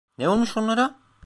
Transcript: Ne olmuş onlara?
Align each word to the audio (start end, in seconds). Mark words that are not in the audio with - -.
Ne 0.17 0.29
olmuş 0.29 0.57
onlara? 0.57 0.99